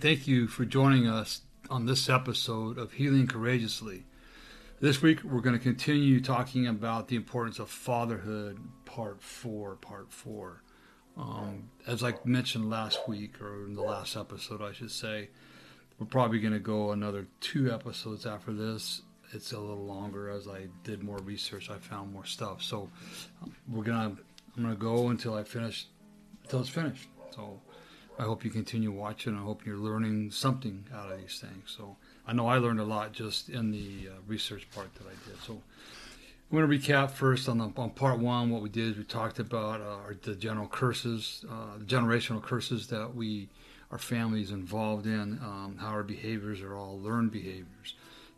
[0.00, 4.04] Thank you for joining us on this episode of Healing Courageously.
[4.80, 9.76] This week, we're going to continue talking about the importance of fatherhood, part four.
[9.76, 10.62] Part four.
[11.18, 15.28] Um, as I mentioned last week, or in the last episode, I should say,
[15.98, 19.02] we're probably going to go another two episodes after this.
[19.34, 21.68] It's a little longer as I did more research.
[21.68, 22.88] I found more stuff, so
[23.68, 24.16] we're gonna.
[24.56, 25.86] I'm gonna go until I finish,
[26.42, 27.06] until it's finished.
[27.32, 27.60] So
[28.20, 29.34] I hope you continue watching.
[29.34, 31.74] I hope you're learning something out of these things.
[31.74, 31.96] So
[32.26, 35.42] I know I learned a lot just in the uh, research part that I did.
[35.42, 38.50] So I'm going to recap first on, the, on part one.
[38.50, 42.88] What we did is we talked about uh, the general curses, uh, the generational curses
[42.88, 43.48] that we,
[43.90, 45.40] our families, involved in.
[45.42, 47.94] Um, how our behaviors are all learned behaviors,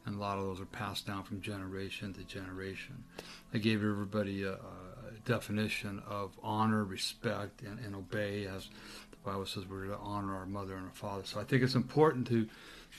[0.07, 3.03] and a lot of those are passed down from generation to generation.
[3.53, 4.59] I gave everybody a, a
[5.25, 8.69] definition of honor, respect, and, and obey as
[9.25, 11.23] Bible says we're to honor our mother and our father.
[11.25, 12.49] So I think it's important to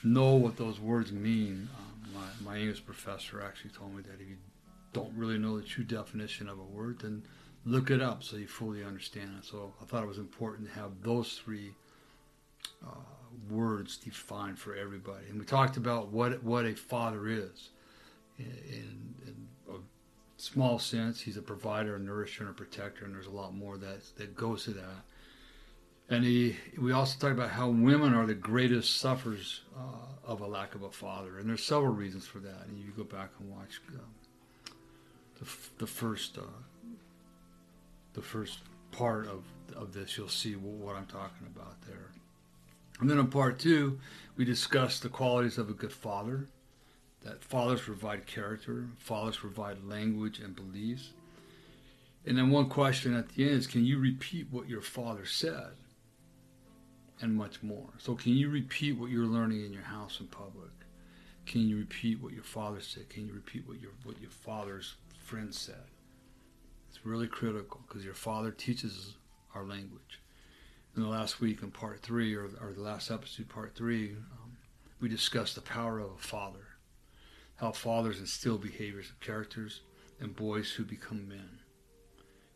[0.04, 1.70] know what those words mean.
[1.78, 4.38] Um, my, my English professor actually told me that if you
[4.94, 7.24] don't really know the true definition of a word, then
[7.66, 9.46] look it up so you fully understand it.
[9.46, 11.74] So I thought it was important to have those three
[12.86, 12.92] uh,
[13.50, 15.26] words defined for everybody.
[15.30, 17.70] And we talked about what what a father is.
[18.40, 19.78] In, in, a
[20.38, 23.78] small sense, he's a provider, a nourisher, and a protector, and there's a lot more
[23.78, 25.04] that that goes to that.
[26.10, 30.48] And he, we also talked about how women are the greatest sufferers uh, of a
[30.48, 32.68] lack of a father, and there's several reasons for that.
[32.68, 34.72] And you go back and watch uh,
[35.40, 36.42] the, the first uh,
[38.14, 38.60] the first
[38.92, 39.44] part of
[39.76, 42.12] of this, you'll see what I'm talking about there.
[43.00, 44.00] And then in part two,
[44.38, 46.48] we discussed the qualities of a good father.
[47.24, 51.14] That fathers provide character, fathers provide language and beliefs.
[52.26, 55.72] And then one question at the end is, can you repeat what your father said?
[57.22, 57.90] And much more.
[57.98, 60.72] So, can you repeat what you're learning in your house in public?
[61.46, 63.10] Can you repeat what your father said?
[63.10, 65.86] Can you repeat what your what your father's friend said?
[66.90, 69.16] It's really critical because your father teaches
[69.56, 70.22] our language.
[70.96, 74.58] In the last week, in part three, or, or the last episode, part three, um,
[75.02, 76.68] we discussed the power of a father,
[77.56, 79.82] how fathers instill behaviors and characters
[80.22, 81.63] in boys who become men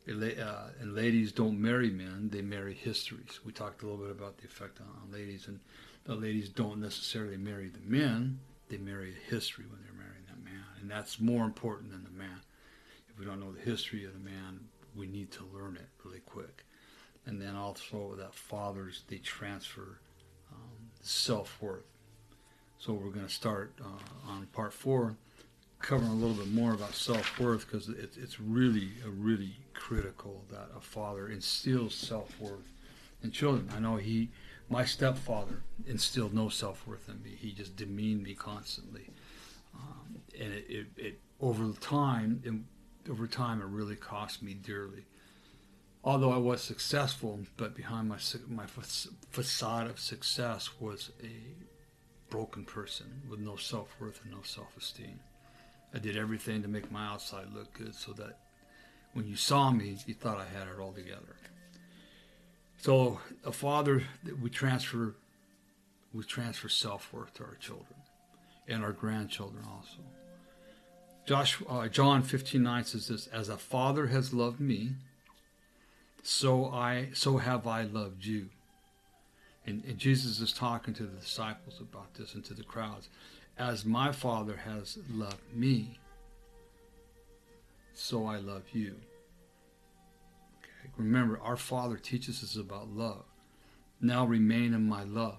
[0.09, 3.39] uh, and ladies don't marry men; they marry histories.
[3.45, 5.59] We talked a little bit about the effect on, on ladies, and
[6.05, 10.43] the ladies don't necessarily marry the men; they marry a history when they're marrying that
[10.43, 12.41] man, and that's more important than the man.
[13.09, 14.61] If we don't know the history of the man,
[14.95, 16.63] we need to learn it really quick.
[17.25, 19.99] And then also that fathers they transfer
[20.51, 21.83] um, self worth.
[22.79, 25.17] So we're going to start uh, on part four
[25.79, 30.69] covering a little bit more about self worth because it, it's really, really critical that
[30.75, 32.73] a father instills self worth
[33.23, 33.69] in children.
[33.75, 34.29] I know he,
[34.69, 37.35] my stepfather, instilled no self worth in me.
[37.37, 39.11] He just demeaned me constantly,
[39.75, 45.05] um, and it, it, it, over time, it, over time, it really cost me dearly.
[46.03, 48.17] Although I was successful, but behind my
[48.47, 48.65] my
[49.29, 51.55] facade of success was a
[52.29, 55.19] broken person with no self worth and no self esteem.
[55.93, 58.39] I did everything to make my outside look good so that
[59.13, 61.35] when you saw me, you thought I had it all together.
[62.77, 64.03] So a father,
[64.41, 65.15] we transfer,
[66.13, 67.95] we transfer self-worth to our children
[68.67, 69.99] and our grandchildren also.
[71.25, 74.91] Josh, uh, John 15, 9 says this, as a father has loved me,
[76.23, 78.49] so I, so have I loved you.
[79.65, 83.09] And, and Jesus is talking to the disciples about this and to the crowds
[83.57, 85.99] as my Father has loved me,
[87.93, 88.95] so I love you.
[90.59, 90.91] Okay.
[90.97, 93.25] Remember, our Father teaches us about love.
[93.99, 95.37] Now remain in my love.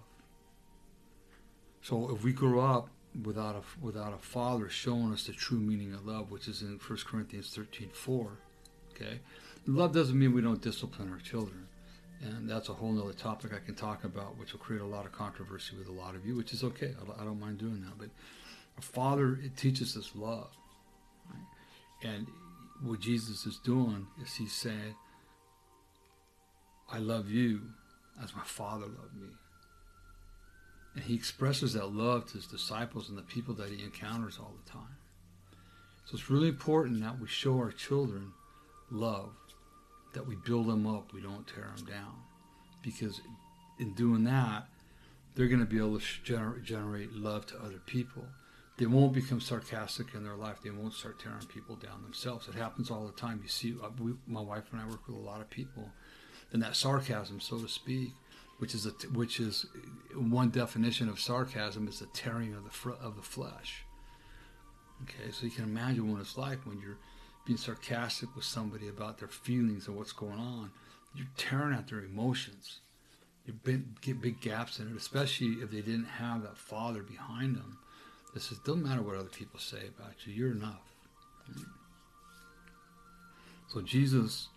[1.81, 2.89] So if we grow up
[3.25, 6.79] without a, without a father showing us the true meaning of love, which is in
[6.85, 8.31] 1 Corinthians 13 4,
[8.91, 9.21] okay?
[9.67, 11.68] Love doesn't mean we don't discipline our children.
[12.21, 15.07] And that's a whole nother topic I can talk about, which will create a lot
[15.07, 16.95] of controversy with a lot of you, which is okay.
[17.19, 17.97] I don't mind doing that.
[17.97, 18.09] But
[18.77, 20.51] a father, teaches us love.
[21.31, 22.11] Right?
[22.11, 22.27] And
[22.83, 24.95] what Jesus is doing is he's saying,
[26.91, 27.61] I love you
[28.23, 29.29] as my father loved me.
[30.95, 34.55] And he expresses that love to his disciples and the people that he encounters all
[34.65, 34.97] the time.
[36.07, 38.33] So it's really important that we show our children
[38.91, 39.31] love,
[40.15, 42.15] that we build them up, we don't tear them down.
[42.83, 43.21] Because
[43.79, 44.67] in doing that,
[45.35, 48.25] they're going to be able to gener- generate love to other people.
[48.77, 50.59] They won't become sarcastic in their life.
[50.63, 52.49] They won't start tearing people down themselves.
[52.49, 53.41] It happens all the time.
[53.43, 55.91] You see, uh, we, my wife and I work with a lot of people,
[56.53, 58.13] and that sarcasm, so to speak,
[58.59, 59.67] which is a, which is
[60.15, 63.85] one definition of sarcasm is the tearing of the fr- of the flesh.
[65.03, 66.99] Okay, so you can imagine what it's like when you're
[67.49, 70.71] being sarcastic with somebody about their feelings and what's going on.
[71.15, 72.81] You're tearing at their emotions.
[73.47, 73.55] You
[74.03, 77.79] get big gaps in it, especially if they didn't have that father behind them.
[78.35, 80.35] This is doesn't matter what other people say about you.
[80.35, 80.83] You're enough.
[83.69, 84.49] So Jesus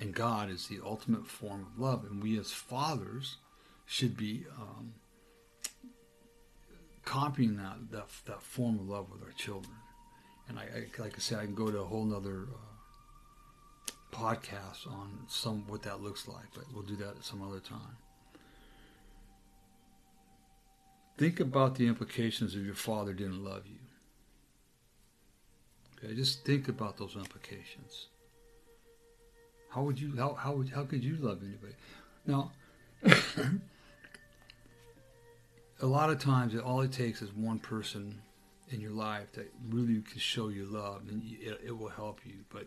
[0.00, 3.36] and God is the ultimate form of love, and we as fathers
[3.86, 4.94] should be um,
[7.04, 9.76] copying that, that that form of love with our children.
[10.48, 14.86] And I, I like I said, I can go to a whole other uh, podcast
[14.86, 17.96] on some what that looks like, but we'll do that at some other time.
[21.18, 23.78] Think about the implications if your father didn't love you.
[25.98, 28.08] Okay, just think about those implications.
[29.70, 31.74] How would you how how would how could you love anybody?
[32.26, 32.52] Now
[35.80, 38.20] a lot of times all it takes is one person
[38.70, 42.44] in your life that really can show you love and it, it will help you.
[42.50, 42.66] But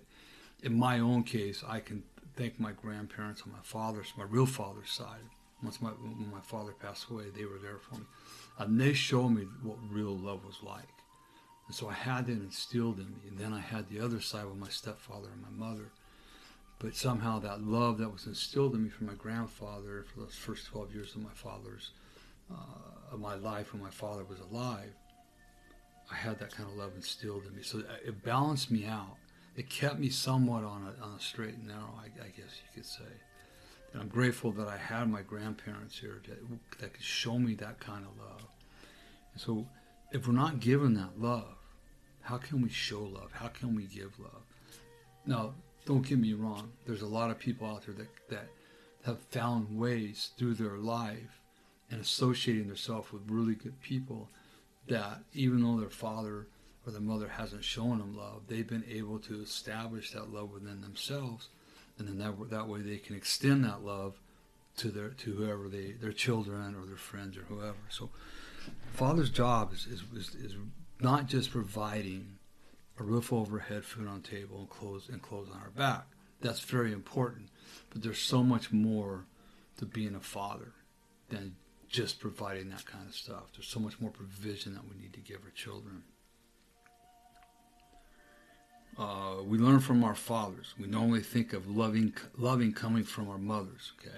[0.63, 2.03] in my own case i can
[2.35, 5.27] thank my grandparents on my father's my real father's side.
[5.61, 8.05] Once my when my father passed away they were there for me.
[8.57, 10.89] And they showed me what real love was like.
[11.67, 13.29] And so i had that instilled in me.
[13.29, 15.91] And then i had the other side with my stepfather and my mother.
[16.79, 20.67] But somehow that love that was instilled in me from my grandfather for those first
[20.67, 21.91] 12 years of my father's
[22.51, 24.91] uh, of my life when my father was alive,
[26.11, 27.63] I had that kind of love instilled in me.
[27.63, 29.17] So uh, it balanced me out.
[29.55, 32.69] It kept me somewhat on a, on a straight and narrow, I, I guess you
[32.73, 33.03] could say.
[33.93, 37.79] And I'm grateful that I had my grandparents here that, that could show me that
[37.79, 38.45] kind of love.
[39.33, 39.67] And so
[40.11, 41.55] if we're not given that love,
[42.21, 43.31] how can we show love?
[43.33, 44.43] How can we give love?
[45.25, 45.53] Now,
[45.85, 46.71] don't get me wrong.
[46.85, 48.47] There's a lot of people out there that, that
[49.05, 51.41] have found ways through their life
[51.89, 54.29] and associating themselves with really good people
[54.89, 56.47] that even though their father
[56.85, 60.81] or their mother hasn't shown them love, they've been able to establish that love within
[60.81, 61.49] themselves,
[61.97, 64.19] and then that that way they can extend that love
[64.77, 67.77] to their to whoever they their children or their friends or whoever.
[67.89, 68.09] So,
[68.93, 70.55] father's job is is, is, is
[70.99, 72.37] not just providing
[72.99, 76.05] a roof over head, food on table, and clothes and clothes on our back.
[76.41, 77.49] That's very important,
[77.89, 79.25] but there's so much more
[79.77, 80.73] to being a father
[81.29, 81.55] than
[81.89, 83.51] just providing that kind of stuff.
[83.53, 86.03] There's so much more provision that we need to give our children.
[88.97, 90.75] Uh, we learn from our fathers.
[90.77, 93.93] We normally think of loving, loving coming from our mothers.
[93.99, 94.17] Okay,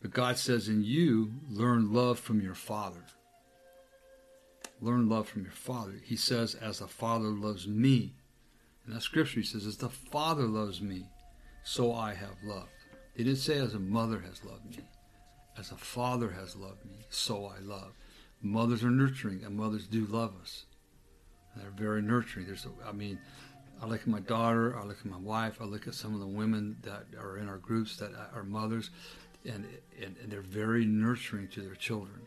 [0.00, 3.04] but God says, "In you, learn love from your father.
[4.80, 8.14] Learn love from your father." He says, "As the Father loves me,"
[8.86, 11.10] and that scripture he says, "As the Father loves me,
[11.64, 12.70] so I have loved."
[13.14, 14.84] He didn't say, "As a mother has loved me."
[15.60, 17.92] As a father has loved me, so I love.
[18.40, 20.64] Mothers are nurturing, and mothers do love us.
[21.54, 22.46] They're very nurturing.
[22.46, 23.18] There's, I mean,
[23.82, 26.20] I look at my daughter, I look at my wife, I look at some of
[26.20, 28.88] the women that are in our groups that are mothers,
[29.44, 29.66] and
[30.02, 32.22] and, and they're very nurturing to their children.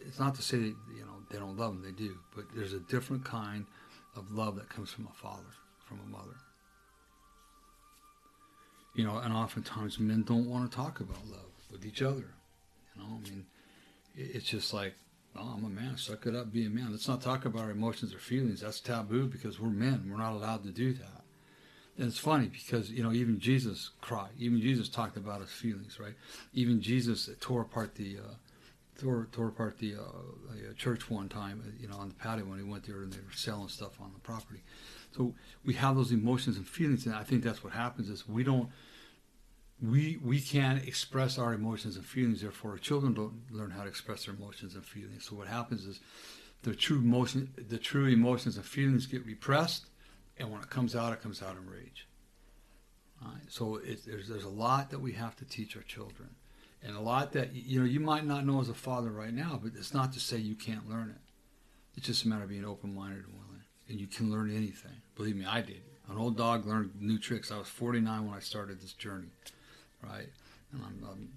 [0.00, 2.18] It's not to say that you know they don't love them; they do.
[2.36, 3.64] But there's a different kind
[4.16, 5.54] of love that comes from a father,
[5.88, 6.36] from a mother.
[8.94, 12.24] You know, and oftentimes men don't want to talk about love with each other.
[12.94, 13.44] You know, I mean,
[14.16, 14.94] it's just like,
[15.36, 16.92] oh, I'm a man, suck it up, be a man.
[16.92, 18.60] Let's not talk about our emotions or feelings.
[18.60, 20.08] That's taboo because we're men.
[20.10, 21.22] We're not allowed to do that.
[21.98, 24.30] And it's funny because, you know, even Jesus cried.
[24.38, 26.14] Even Jesus talked about his feelings, right?
[26.52, 28.18] Even Jesus tore apart the.
[28.18, 28.34] Uh,
[29.00, 32.58] tore, tore apart the, uh, church one time, uh, you know, on the patio when
[32.58, 34.62] he went there and they were selling stuff on the property.
[35.16, 38.44] So we have those emotions and feelings, and I think that's what happens is we
[38.44, 38.68] don't
[39.82, 42.40] we we can't express our emotions and feelings.
[42.40, 45.26] Therefore, children don't learn how to express their emotions and feelings.
[45.28, 46.00] So what happens is
[46.62, 49.86] the true emotion, the true emotions and feelings get repressed,
[50.38, 52.06] and when it comes out, it comes out in rage.
[53.22, 53.42] Right?
[53.48, 56.30] So it, there's there's a lot that we have to teach our children,
[56.82, 59.60] and a lot that you know you might not know as a father right now,
[59.62, 61.20] but it's not to say you can't learn it.
[61.96, 64.96] It's just a matter of being open-minded and willing, and you can learn anything.
[65.16, 65.82] Believe me, I did.
[66.08, 67.50] An old dog learned new tricks.
[67.50, 69.28] I was 49 when I started this journey,
[70.08, 70.28] right?
[70.72, 71.28] And I'm, I'm,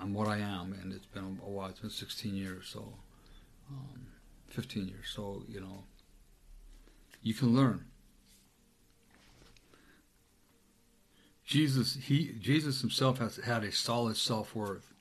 [0.00, 1.68] I'm what I am, and it's been a while.
[1.68, 2.94] It's been 16 years, so
[3.70, 4.06] um,
[4.48, 5.06] 15 years.
[5.14, 5.84] So you know,
[7.22, 7.84] you can learn.
[11.44, 14.92] Jesus, he, Jesus himself has had a solid self worth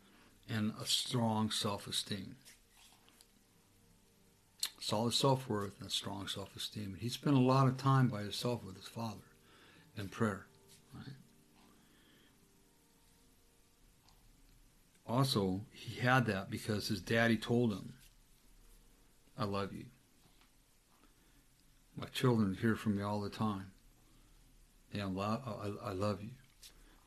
[0.50, 2.38] and a strong self esteem.
[4.79, 6.93] Solid self worth and a strong self esteem.
[6.93, 9.27] And he spent a lot of time by himself with his Father
[9.98, 10.46] in prayer.
[10.96, 11.15] Right?
[15.07, 17.93] Also, he had that because his daddy told him,
[19.37, 19.85] I love you.
[21.95, 23.71] My children hear from me all the time.
[24.91, 26.31] Yeah, I, I love you.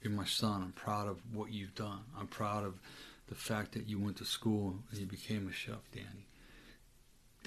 [0.02, 0.62] You're my son.
[0.62, 2.00] I'm proud of what you've done.
[2.18, 2.80] I'm proud of
[3.28, 6.26] the fact that you went to school and you became a chef, Danny.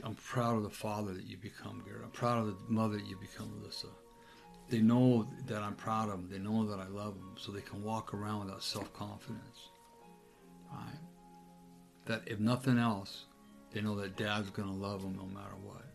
[0.03, 1.99] I'm proud of the father that you become, Gary.
[2.03, 3.89] I'm proud of the mother that you become, Alyssa.
[4.69, 6.29] They know that I'm proud of them.
[6.31, 9.69] They know that I love them, so they can walk around without self-confidence.
[12.05, 13.25] That if nothing else,
[13.71, 15.85] they know that Dad's going to love them no matter what.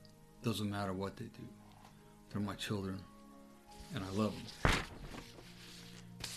[0.42, 1.46] Doesn't matter what they do.
[2.30, 3.00] They're my children
[3.94, 4.34] and I love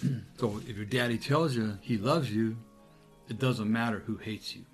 [0.01, 0.25] them.
[0.37, 2.57] so if your daddy tells you he loves you,
[3.29, 4.65] it doesn't matter who hates you.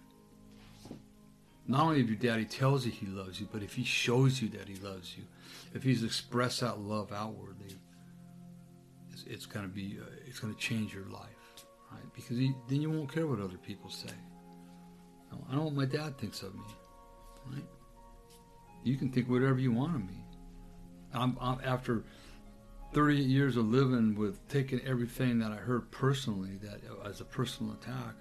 [1.68, 4.48] Not only if your daddy tells you he loves you, but if he shows you
[4.50, 5.24] that he loves you,
[5.74, 7.76] if he's expressed that love outwardly,
[9.12, 11.37] it's, it's going to be, uh, it's going to change your life?
[12.18, 14.10] Because he, then you won't care what other people say.
[15.50, 16.66] I don't what my dad thinks of me,
[17.52, 17.64] right?
[18.84, 20.24] You can think whatever you want of me.
[21.14, 22.04] I'm, I'm after
[22.94, 27.74] 38 years of living with taking everything that I heard personally, that as a personal
[27.74, 28.16] attack,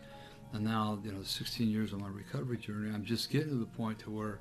[0.52, 3.64] and now you know 16 years of my recovery journey, I'm just getting to the
[3.64, 4.40] point to where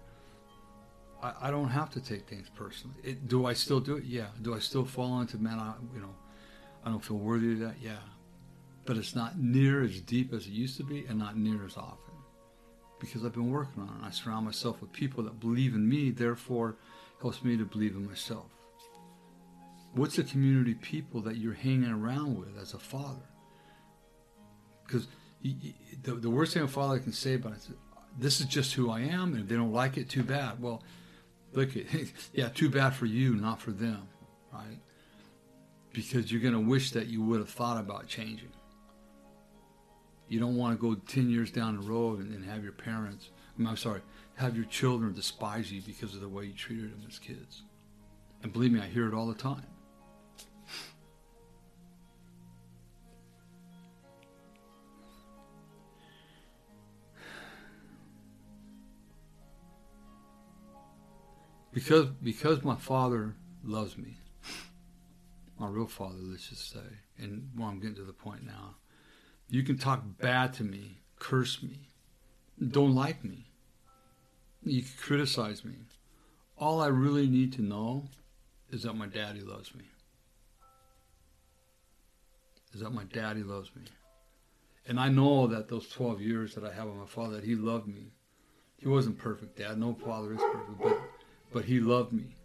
[1.23, 2.97] I, I don't have to take things personally.
[3.03, 4.03] It, do I still do it?
[4.03, 4.27] Yeah.
[4.41, 5.59] Do I still fall into man?
[5.59, 6.13] I, you know,
[6.83, 7.75] I don't feel worthy of that.
[7.81, 7.97] Yeah,
[8.85, 11.77] but it's not near as deep as it used to be, and not near as
[11.77, 12.05] often
[12.99, 14.07] because I've been working on it.
[14.07, 16.75] I surround myself with people that believe in me, therefore
[17.21, 18.45] helps me to believe in myself.
[19.93, 23.27] What's the community people that you're hanging around with as a father?
[24.85, 25.07] Because
[25.41, 27.69] the, the worst thing a father can say about it is,
[28.17, 30.61] this is just who I am, and if they don't like it, too bad.
[30.61, 30.83] Well,
[31.53, 31.69] look,
[32.33, 34.07] yeah, too bad for you, not for them,
[34.53, 34.79] right?
[35.93, 38.51] Because you're going to wish that you would have thought about changing.
[40.27, 43.29] You don't want to go 10 years down the road and, and have your parents,
[43.59, 44.01] I'm sorry,
[44.35, 47.63] have your children despise you because of the way you treated them as kids.
[48.43, 49.65] And believe me, I hear it all the time.
[61.75, 64.17] because because my father loves me,
[65.59, 66.79] my real father, let's just say,
[67.19, 68.75] and well, I'm getting to the point now.
[69.49, 71.89] You can talk bad to me, curse me,
[72.69, 73.45] don't like me.
[74.63, 75.75] You can criticize me.
[76.57, 78.05] All I really need to know
[78.71, 79.85] is that my daddy loves me.
[82.73, 83.83] Is that my daddy loves me.
[84.87, 87.55] And I know that those 12 years that I have with my father, that he
[87.55, 88.11] loved me.
[88.77, 89.77] He wasn't perfect, Dad.
[89.77, 90.99] No father is perfect, but
[91.51, 92.35] but he loved me.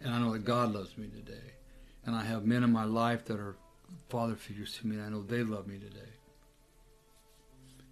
[0.00, 1.52] And I know that God loves me today.
[2.06, 3.56] And I have men in my life that are
[4.08, 6.12] father figures to me, and I know they love me today.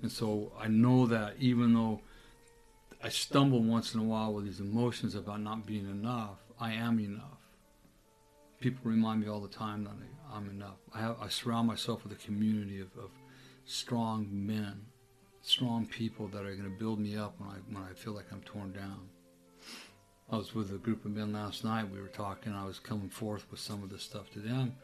[0.01, 2.01] And so I know that even though
[3.03, 6.99] I stumble once in a while with these emotions about not being enough, I am
[6.99, 7.39] enough.
[8.61, 9.93] People remind me all the time that
[10.33, 10.77] I'm enough.
[10.95, 13.11] I, have, I surround myself with a community of, of
[13.65, 14.87] strong men
[15.43, 18.27] strong people that are going to build me up when I when I feel like
[18.33, 19.09] I'm torn down.
[20.31, 21.91] I was with a group of men last night.
[21.91, 22.55] We were talking.
[22.55, 24.77] I was coming forth with some of this stuff to them.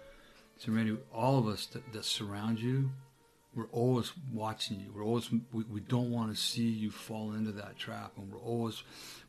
[0.58, 2.90] So, Randy, all of us that, that surround you,
[3.54, 4.92] we're always watching you.
[4.94, 8.40] We're always we, we don't want to see you fall into that trap, and we're
[8.40, 8.82] always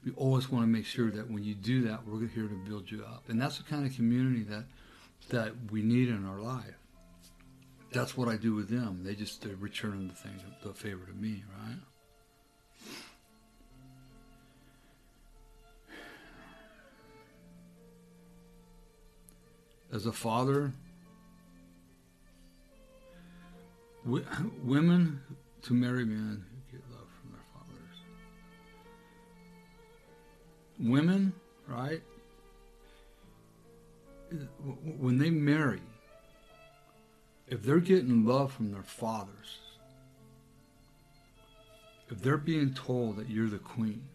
[0.03, 2.91] we always want to make sure that when you do that, we're here to build
[2.91, 3.23] you up.
[3.27, 4.65] And that's the kind of community that
[5.29, 6.75] that we need in our life
[7.91, 9.01] that's what I do with them.
[9.03, 11.77] They just they return the thing, the favor to me, right?
[19.91, 20.71] As a father,
[24.63, 25.21] women
[25.63, 27.97] to marry men who get love from their fathers.
[30.79, 31.33] Women,
[31.67, 32.01] right?
[34.99, 35.81] when they marry,
[37.47, 39.59] if they're getting love from their fathers,
[42.09, 44.07] if they're being told that you're the queen,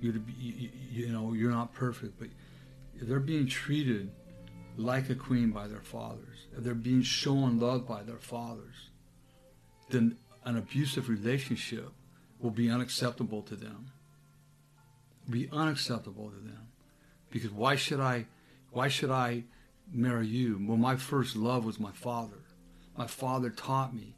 [0.00, 2.28] you're to be, you, you know, you're not perfect, but
[2.98, 4.10] if they're being treated
[4.76, 8.89] like a queen by their fathers, if they're being shown love by their fathers,
[9.90, 11.92] then an abusive relationship
[12.38, 13.92] will be unacceptable to them.
[15.28, 16.68] Be unacceptable to them.
[17.30, 18.26] Because why should I
[18.72, 19.44] why should I
[19.92, 20.60] marry you?
[20.66, 22.44] Well my first love was my father.
[22.96, 24.16] My father taught me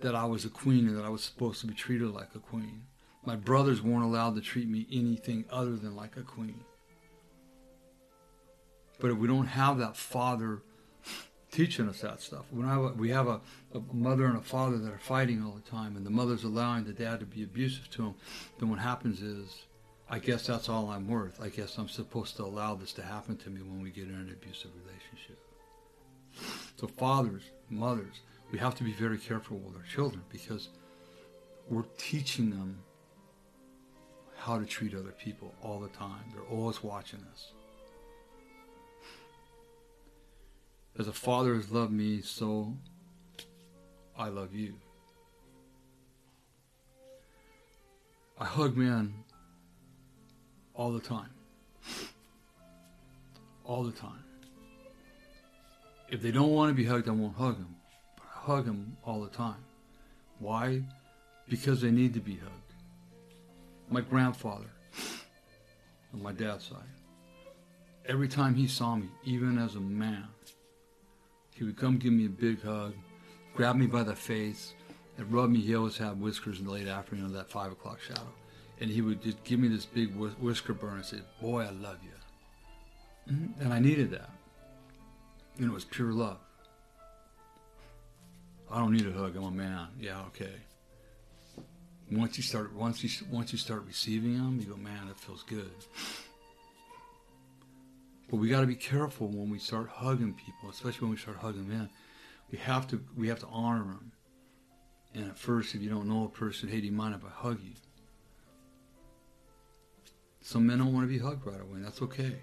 [0.00, 2.38] that I was a queen and that I was supposed to be treated like a
[2.38, 2.82] queen.
[3.24, 6.64] My brothers weren't allowed to treat me anything other than like a queen.
[8.98, 10.62] But if we don't have that father
[11.52, 13.40] teaching us that stuff, when I, we have a,
[13.74, 16.84] a mother and a father that are fighting all the time, and the mother's allowing
[16.84, 18.14] the dad to be abusive to him,
[18.58, 19.66] then what happens is,
[20.10, 21.40] I guess that's all I'm worth.
[21.40, 24.14] I guess I'm supposed to allow this to happen to me when we get in
[24.14, 25.38] an abusive relationship.
[26.76, 30.70] So, fathers, mothers, we have to be very careful with our children because
[31.68, 32.78] we're teaching them
[34.36, 36.24] how to treat other people all the time.
[36.32, 37.52] They're always watching us.
[40.98, 42.76] As a father has loved me, so
[44.16, 44.74] I love you.
[48.38, 49.14] I hug men
[50.74, 51.30] all the time.
[53.64, 54.22] All the time.
[56.10, 57.74] If they don't want to be hugged, I won't hug them.
[58.16, 59.64] But I hug them all the time.
[60.40, 60.82] Why?
[61.48, 62.74] Because they need to be hugged.
[63.88, 64.70] My grandfather
[66.12, 66.78] on my dad's side,
[68.06, 70.26] every time he saw me, even as a man,
[71.62, 72.92] he would come give me a big hug,
[73.54, 74.74] grab me by the face,
[75.16, 75.60] and rub me.
[75.60, 78.26] He always had whiskers in the late afternoon, of that five o'clock shadow.
[78.80, 81.98] And he would just give me this big whisker burn and say, Boy, I love
[82.02, 83.32] you.
[83.32, 83.62] Mm-hmm.
[83.62, 84.28] And I needed that.
[85.58, 86.38] And it was pure love.
[88.68, 89.36] I don't need a hug.
[89.36, 89.86] I'm a man.
[90.00, 90.54] Yeah, okay.
[92.10, 95.44] Once you start, once you once you start receiving them, you go, man, it feels
[95.44, 95.70] good.
[98.32, 101.36] But we got to be careful when we start hugging people, especially when we start
[101.36, 101.90] hugging men.
[102.50, 104.12] We have to we have to honor them.
[105.14, 107.28] And at first, if you don't know a person, hey, do you mind if I
[107.28, 107.74] hug you?
[110.40, 112.36] Some men don't want to be hugged right away, and that's okay.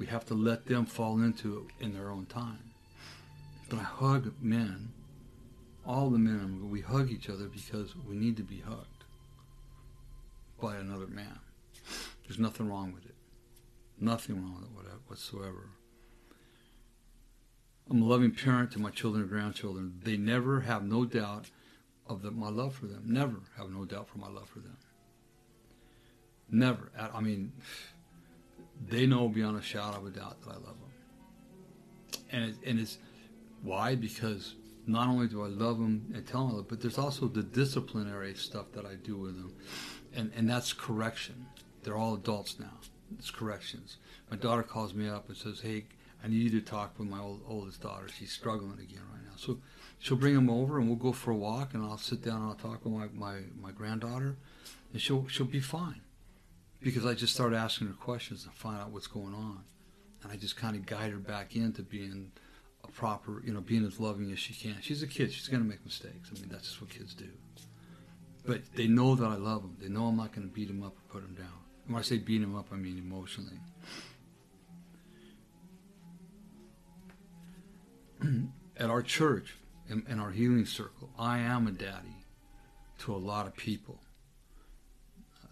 [0.00, 2.72] We have to let them fall into it in their own time.
[3.70, 4.92] But I hug men,
[5.86, 9.04] all the men, we hug each other because we need to be hugged
[10.60, 11.38] by another man.
[12.26, 13.11] There's nothing wrong with it.
[14.02, 15.70] Nothing wrong with it whatsoever.
[17.88, 20.00] I'm a loving parent to my children and grandchildren.
[20.02, 21.50] They never have no doubt
[22.08, 23.04] of the, my love for them.
[23.06, 24.76] Never have no doubt for my love for them.
[26.50, 26.90] Never.
[26.98, 27.52] I mean,
[28.88, 32.20] they know beyond a shadow of a doubt that I love them.
[32.32, 32.98] And, it, and it's
[33.62, 33.94] why?
[33.94, 38.34] Because not only do I love them and tell them, but there's also the disciplinary
[38.34, 39.54] stuff that I do with them.
[40.12, 41.46] And, and that's correction.
[41.84, 42.80] They're all adults now.
[43.18, 43.96] It's corrections.
[44.30, 45.86] My daughter calls me up and says, "Hey,
[46.22, 48.08] I need you to talk with my old, oldest daughter.
[48.08, 49.58] She's struggling again right now." So
[49.98, 52.50] she'll bring him over and we'll go for a walk and I'll sit down and
[52.50, 54.36] I'll talk with my, my, my granddaughter
[54.92, 56.00] and she'll she'll be fine.
[56.80, 59.64] Because I just start asking her questions and find out what's going on.
[60.22, 62.32] And I just kind of guide her back into being
[62.84, 64.76] a proper, you know, being as loving as she can.
[64.80, 65.32] She's a kid.
[65.32, 66.30] She's going to make mistakes.
[66.34, 67.28] I mean, that's just what kids do.
[68.44, 69.76] But they know that I love them.
[69.80, 71.61] They know I'm not going to beat them up or put them down.
[71.86, 73.58] When I say beat him up, I mean emotionally.
[78.76, 79.56] At our church,
[79.88, 82.24] in, our healing circle, I am a daddy
[83.00, 84.00] to a lot of people.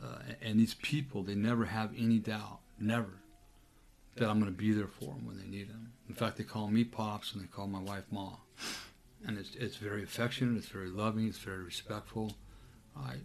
[0.03, 3.21] Uh, and these people, they never have any doubt, never,
[4.17, 5.93] that I'm going to be there for them when they need them.
[6.09, 8.31] In fact, they call me Pops and they call my wife Ma.
[9.27, 12.33] And it's, it's very affectionate, it's very loving, it's very respectful.
[12.97, 13.17] I,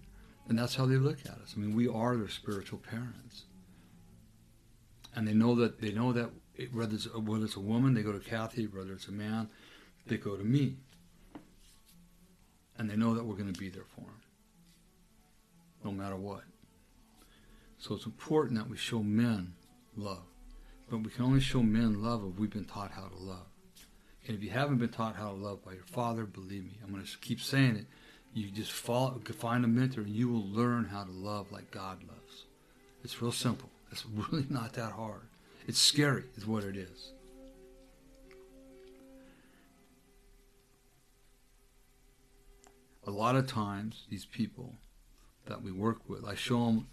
[0.48, 1.54] and that's how they look at us.
[1.56, 3.46] I mean, we are their spiritual parents.
[5.16, 6.30] And they know that they know that
[6.72, 8.66] whether it's, whether it's a woman, they go to Kathy.
[8.66, 9.50] Whether it's a man,
[10.06, 10.76] they go to me.
[12.78, 14.22] And they know that we're going to be there for them,
[15.84, 16.44] no matter what.
[17.78, 19.54] So it's important that we show men
[19.96, 20.26] love.
[20.90, 23.48] But we can only show men love if we've been taught how to love.
[24.28, 26.92] And if you haven't been taught how to love by your father, believe me, I'm
[26.92, 27.86] going to keep saying it
[28.36, 32.00] you just follow, find a mentor, and you will learn how to love like God
[32.06, 32.44] loves.
[33.02, 33.70] It's real simple.
[33.92, 35.22] It's really not that hard.
[35.68, 37.14] It's scary, is what it is.
[43.08, 44.74] A lot of times, these people
[45.46, 46.88] that we work with, I show them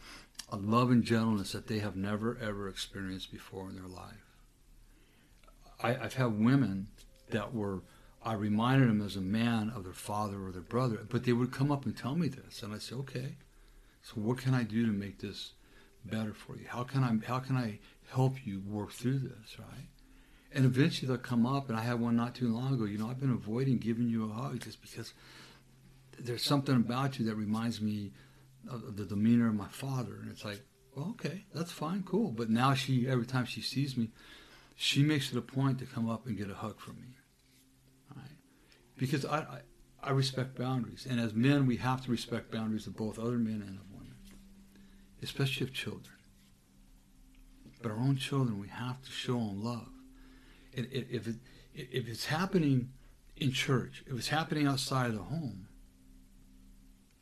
[0.50, 4.26] a love and gentleness that they have never ever experienced before in their life.
[5.82, 6.88] I, I've had women
[7.30, 7.80] that were
[8.24, 11.52] I reminded them as a man of their father or their brother, but they would
[11.52, 13.36] come up and tell me this, and I say, okay,
[14.02, 15.52] so what can I do to make this
[16.04, 16.66] better for you?
[16.68, 17.78] How can I how can I
[18.10, 19.88] help you work through this, right?
[20.54, 22.84] And eventually they'll come up, and I had one not too long ago.
[22.84, 25.14] You know, I've been avoiding giving you a hug just because
[26.18, 28.12] there's something about you that reminds me
[28.70, 30.60] of the demeanor of my father, and it's like,
[30.94, 32.30] well, okay, that's fine, cool.
[32.30, 34.10] But now she, every time she sees me,
[34.76, 37.16] she makes it a point to come up and get a hug from me
[39.02, 39.58] because I, I,
[40.00, 43.60] I respect boundaries, and as men, we have to respect boundaries of both other men
[43.66, 44.14] and of women,
[45.20, 46.14] especially of children.
[47.82, 49.88] But our own children, we have to show them love.
[50.76, 51.34] And if it,
[51.74, 52.90] if it's happening
[53.36, 55.66] in church, if it's happening outside of the home,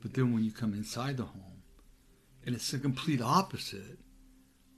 [0.02, 1.62] but then when you come inside the home,
[2.44, 3.98] and it's the complete opposite,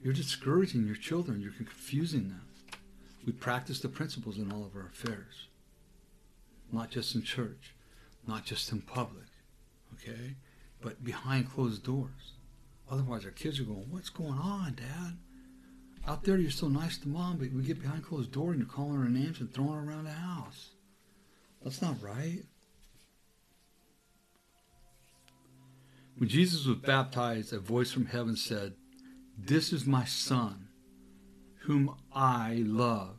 [0.01, 2.47] you're discouraging your children, you're confusing them.
[3.27, 5.49] We practice the principles in all of our affairs
[6.73, 7.75] not just in church,
[8.27, 9.27] not just in public,
[9.95, 10.37] okay?
[10.81, 12.33] But behind closed doors.
[12.91, 15.17] Otherwise, our kids are going, What's going on, Dad?
[16.07, 18.75] Out there, you're so nice to mom, but we get behind closed doors and you're
[18.75, 20.71] calling her names and throwing her around the house.
[21.63, 22.43] That's not right.
[26.17, 28.75] When Jesus was baptized, a voice from heaven said,
[29.39, 30.69] This is my Son,
[31.61, 33.17] whom I love,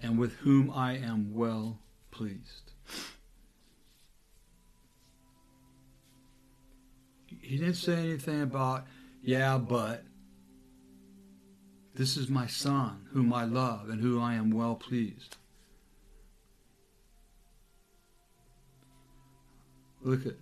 [0.00, 1.80] and with whom I am well
[2.10, 2.63] pleased.
[7.44, 8.86] He didn't say anything about,
[9.22, 10.04] yeah, but
[11.94, 15.36] this is my son, whom I love and who I am well pleased.
[20.02, 20.34] Look at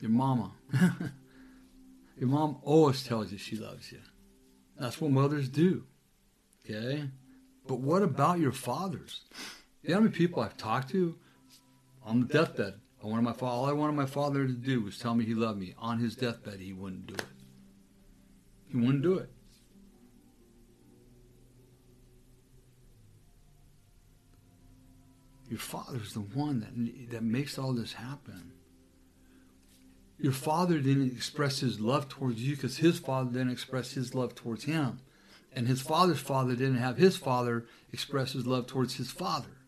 [0.00, 0.52] your mama.
[2.18, 4.00] your mom always tells you she loves you.
[4.78, 5.84] That's what mothers do.
[6.64, 7.08] Okay?
[7.66, 9.22] But what about your fathers?
[9.82, 11.16] You know how many people I've talked to
[12.04, 15.14] on the deathbed I wanted my all I wanted my father to do was tell
[15.14, 15.74] me he loved me.
[15.78, 17.24] On his deathbed, he wouldn't do it.
[18.70, 19.30] He wouldn't do it.
[25.48, 28.52] Your father's the one that that makes all this happen.
[30.18, 34.36] Your father didn't express his love towards you because his father didn't express his love
[34.36, 35.00] towards him.
[35.52, 39.58] And his father's father didn't have his father express his love towards his father.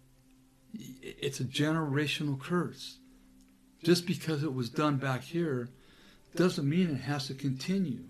[0.73, 2.99] It's a generational curse
[3.85, 5.69] just because it was done back here
[6.35, 8.05] doesn't mean it has to continue.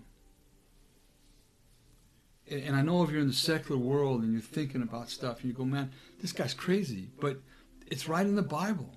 [2.49, 5.49] And I know if you're in the secular world and you're thinking about stuff and
[5.49, 7.37] you go, man, this guy's crazy, but
[7.87, 8.93] it's right in the Bible.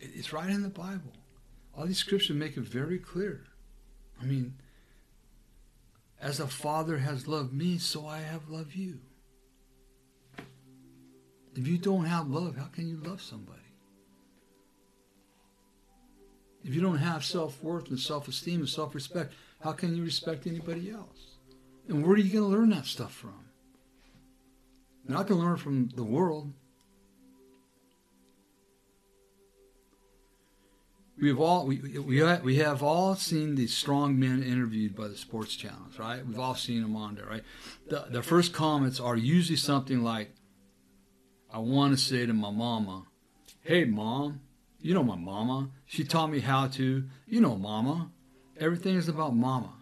[0.00, 1.12] It's right in the Bible.
[1.76, 3.44] All these scriptures make it very clear.
[4.20, 4.54] I mean,
[6.20, 8.98] as a father has loved me, so I have loved you.
[11.54, 13.59] If you don't have love, how can you love somebody?
[16.64, 20.04] If you don't have self worth and self esteem and self respect, how can you
[20.04, 21.36] respect anybody else?
[21.88, 23.46] And where are you going to learn that stuff from?
[25.06, 26.52] You're not going to learn from the world.
[31.20, 35.16] We have all we, we, we have all seen these strong men interviewed by the
[35.16, 36.24] sports channels, right?
[36.26, 37.42] We've all seen them on there, right?
[37.88, 40.30] The, the first comments are usually something like,
[41.52, 43.04] "I want to say to my mama,
[43.60, 44.40] hey mom,
[44.80, 45.70] you know my mama.
[45.86, 47.04] She taught me how to.
[47.26, 48.10] You know mama.
[48.58, 49.72] Everything is about mama.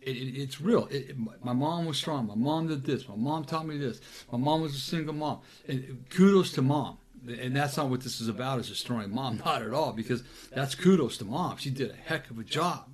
[0.00, 0.86] It, it, it's real.
[0.90, 2.26] It, my mom was strong.
[2.26, 3.08] My mom did this.
[3.08, 4.00] My mom taught me this.
[4.30, 5.40] My mom was a single mom.
[5.66, 6.98] And kudos to mom.
[7.26, 9.38] And that's not what this is about, is destroying mom.
[9.44, 10.22] Not at all, because
[10.54, 11.56] that's kudos to mom.
[11.56, 12.88] She did a heck of a job,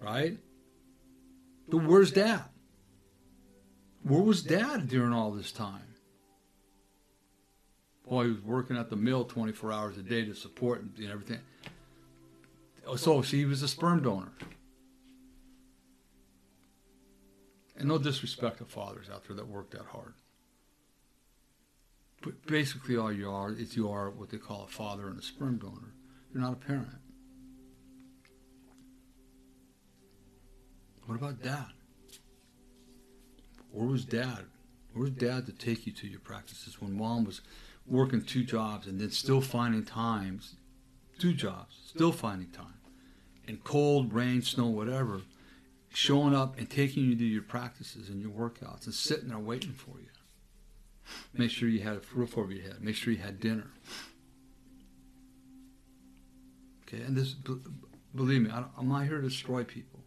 [0.00, 0.38] right?
[1.68, 2.44] But where's dad?
[4.02, 5.82] Where was dad during all this time?
[8.06, 11.40] Well, he was working at the mill 24 hours a day to support and everything.
[12.96, 14.30] So, he was a sperm donor.
[17.76, 20.14] And no disrespect to fathers out there that work that hard.
[22.22, 25.22] But basically, all you are is you are what they call a father and a
[25.22, 25.92] sperm donor.
[26.32, 26.88] You're not a parent.
[31.06, 31.66] What about dad?
[33.70, 34.44] Where was dad?
[34.92, 37.42] Where was dad to take you to your practices when mom was
[37.88, 40.56] working two jobs and then still finding times,
[41.18, 42.80] two jobs, still finding time,
[43.46, 45.22] in cold, rain, snow, whatever,
[45.92, 49.72] showing up and taking you to your practices and your workouts and sitting there waiting
[49.72, 50.08] for you.
[51.32, 52.82] Make sure you had a roof over your head.
[52.82, 53.70] Make sure you had dinner.
[56.82, 57.34] Okay, and this,
[58.14, 60.00] believe me, I'm not here to destroy people.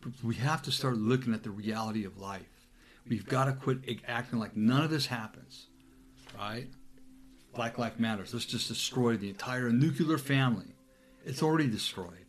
[0.00, 2.68] But we have to start looking at the reality of life.
[3.08, 5.66] We've got to quit acting like none of this happens,
[6.38, 6.68] right?
[7.54, 8.32] Black Lives Matters.
[8.32, 10.74] Let's just destroy the entire nuclear family.
[11.24, 12.26] It's already destroyed.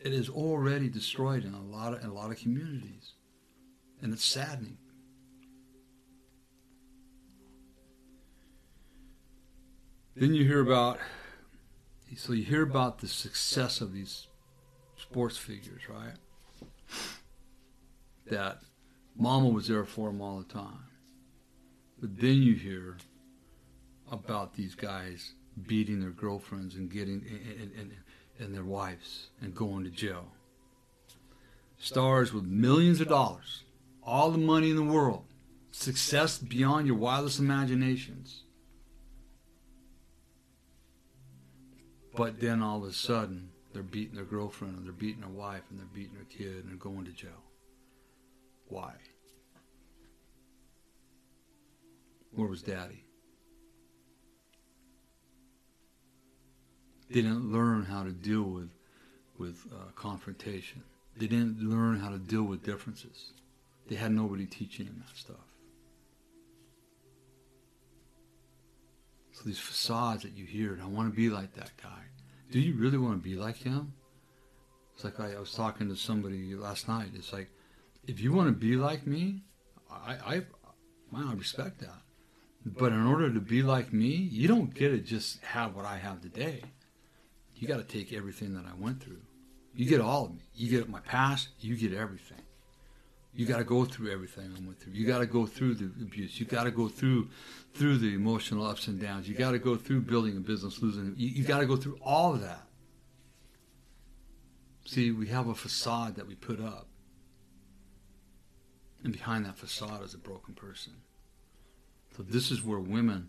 [0.00, 3.14] It is already destroyed in a lot of a lot of communities,
[4.00, 4.78] and it's saddening.
[10.14, 10.98] Then you hear about,
[12.16, 14.26] so you hear about the success of these
[14.96, 16.14] sports figures, right?
[18.26, 18.60] That
[19.16, 20.86] mama was there for them all the time.
[22.00, 22.96] But then you hear
[24.10, 25.32] about these guys
[25.66, 27.24] beating their girlfriends and getting
[27.60, 27.92] and, and,
[28.38, 30.26] and their wives and going to jail.
[31.78, 33.64] Stars with millions of dollars,
[34.02, 35.24] all the money in the world,
[35.70, 38.42] success beyond your wildest imaginations.
[42.16, 45.62] But then all of a sudden, they're beating their girlfriend and they're beating their wife
[45.70, 47.44] and they're beating their kid and they're going to jail.
[48.66, 48.92] Why?
[52.32, 53.04] Where was daddy?
[57.10, 58.70] Didn't learn how to deal with
[59.38, 60.82] with uh, confrontation.
[61.16, 63.32] They didn't learn how to deal with differences.
[63.88, 65.36] They had nobody teaching them that stuff.
[69.32, 72.02] So these facades that you hear, I want to be like that guy.
[72.50, 73.92] Do you really want to be like him?
[74.94, 77.10] It's like I, I was talking to somebody last night.
[77.14, 77.48] It's like,
[78.06, 79.42] if you want to be like me,
[79.88, 80.42] I, I,
[81.14, 82.02] I respect that.
[82.66, 85.98] But in order to be like me, you don't get to just have what I
[85.98, 86.62] have today.
[87.58, 89.20] You got to take everything that I went through.
[89.74, 90.42] You get all of me.
[90.54, 91.48] You get my past.
[91.60, 92.40] You get everything.
[93.34, 94.92] You got to go through everything I went through.
[94.92, 96.38] You got to go through the abuse.
[96.40, 97.28] You got to go through
[97.74, 99.28] through the emotional ups and downs.
[99.28, 101.14] You got to go through building a business, losing.
[101.16, 102.62] You, you got to go through all of that.
[104.86, 106.88] See, we have a facade that we put up,
[109.04, 110.94] and behind that facade is a broken person.
[112.16, 113.28] So this is where women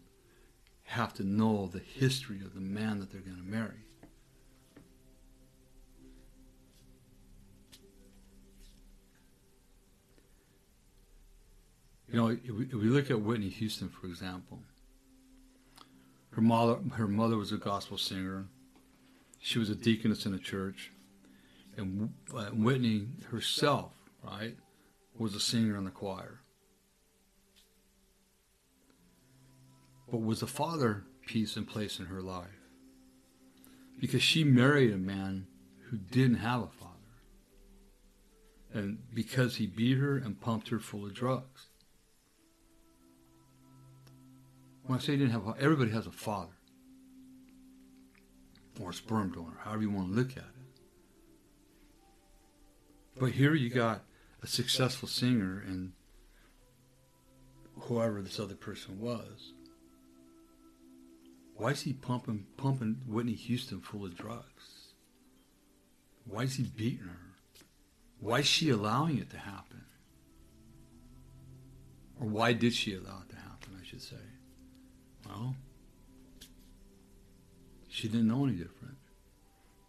[0.86, 3.84] have to know the history of the man that they're going to marry.
[12.12, 14.60] You know, if we, if we look at Whitney Houston, for example,
[16.32, 18.48] her mother, her mother was a gospel singer.
[19.40, 20.92] She was a deaconess in a church,
[21.78, 22.12] and
[22.54, 23.92] Whitney herself,
[24.24, 24.58] right,
[25.18, 26.42] was a singer in the choir.
[30.12, 32.48] But was the father piece in place in her life?
[34.00, 35.46] Because she married a man
[35.90, 36.96] who didn't have a father.
[38.74, 41.69] And because he beat her and pumped her full of drugs.
[44.90, 46.58] When I say he didn't have, a, everybody has a father
[48.82, 50.82] or a sperm donor, however you want to look at it.
[53.20, 54.02] But here you got
[54.42, 55.92] a successful singer and
[57.82, 59.54] whoever this other person was.
[61.56, 64.96] Why is he pumping pumping Whitney Houston full of drugs?
[66.26, 67.36] Why is he beating her?
[68.20, 69.84] Why is she allowing it to happen?
[72.20, 74.16] Or why did she allow it to happen, I should say?
[75.30, 75.56] Well,
[77.88, 78.98] she didn't know any different.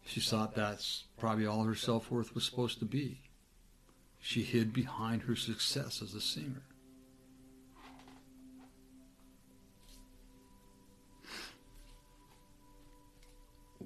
[0.05, 3.21] She thought that's probably all her self worth was supposed to be.
[4.19, 6.63] She hid behind her success as a singer.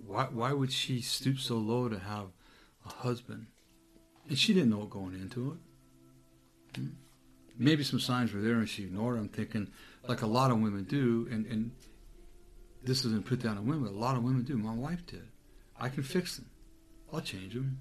[0.06, 2.26] Why, why would she stoop so low to have
[2.84, 3.46] a husband?
[4.28, 6.80] And she didn't know it going into it.
[6.80, 6.88] Hmm?
[7.56, 9.68] Maybe some signs were there and she ignored them, thinking,
[10.08, 11.70] like a lot of women do, and, and
[12.82, 14.56] this isn't put down on women, a lot of women do.
[14.56, 15.26] My wife did.
[15.78, 16.46] I can fix them.
[17.12, 17.78] I'll change him.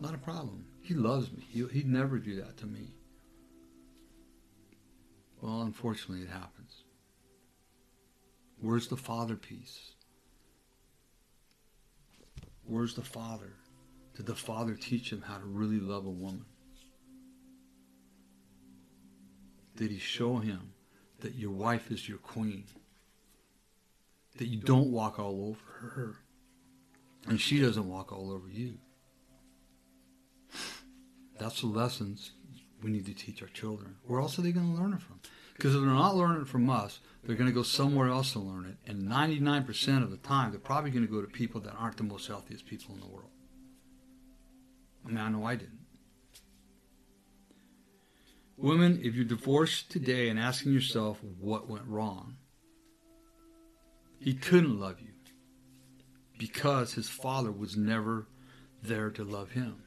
[0.00, 0.64] Not a problem.
[0.82, 1.44] He loves me.
[1.50, 2.92] He, he'd never do that to me.
[5.40, 6.84] Well, unfortunately, it happens.
[8.60, 9.92] Where's the father piece?
[12.66, 13.52] Where's the father?
[14.16, 16.46] Did the father teach him how to really love a woman?
[19.76, 20.73] Did he show him
[21.24, 22.64] that your wife is your queen?
[24.36, 26.16] That you don't walk all over her,
[27.26, 28.78] and she doesn't walk all over you.
[31.38, 32.32] That's the lessons
[32.82, 33.96] we need to teach our children.
[34.06, 35.20] Where else are they going to learn it from?
[35.56, 38.40] Because if they're not learning it from us, they're going to go somewhere else to
[38.40, 38.90] learn it.
[38.90, 42.02] And 99% of the time, they're probably going to go to people that aren't the
[42.02, 43.30] most healthiest people in the world.
[45.04, 45.83] I mean, I know I didn't.
[48.56, 52.36] Women, if you're divorced today and asking yourself what went wrong,
[54.18, 55.08] he couldn't love you
[56.38, 58.26] because his father was never
[58.82, 59.82] there to love him.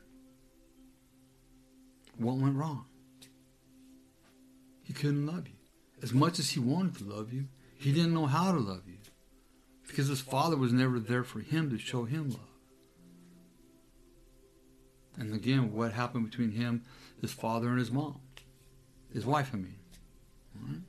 [2.18, 2.86] What went wrong?
[4.84, 5.54] He couldn't love you.
[6.02, 8.98] As much as he wanted to love you, he didn't know how to love you
[9.88, 12.40] because his father was never there for him to show him love.
[15.18, 16.84] And again, what happened between him,
[17.22, 18.20] his father, and his mom?
[19.14, 19.76] His wife, I mean.
[20.56, 20.82] Right?